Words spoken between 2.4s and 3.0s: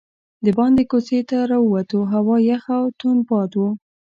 یخه او